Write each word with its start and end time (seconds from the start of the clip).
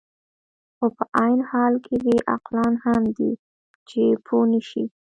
خو 0.75 0.85
په 0.97 1.03
عین 1.19 1.39
حال 1.49 1.73
کې 1.85 1.95
بې 2.05 2.15
عقلان 2.33 2.73
هم 2.85 3.03
دي، 3.17 3.31
چې 3.89 4.01
پوه 4.25 4.45
نه 4.51 4.61
شي. 4.69 4.83